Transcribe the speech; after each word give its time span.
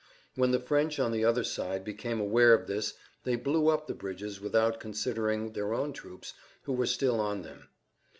When 0.33 0.49
the 0.49 0.59
French 0.59 0.99
on 0.99 1.11
the 1.11 1.23
other 1.23 1.43
side 1.43 1.83
became 1.83 2.19
aware 2.19 2.55
of 2.55 2.65
this 2.65 2.95
they 3.23 3.35
blew 3.35 3.67
up 3.67 3.85
the 3.85 3.93
bridges 3.93 4.41
without 4.41 4.79
considering 4.79 5.51
their 5.53 5.75
own 5.75 5.93
troops 5.93 6.33
who 6.63 6.73
were 6.73 6.87
still 6.87 7.19
on 7.19 7.43
them. 7.43 7.69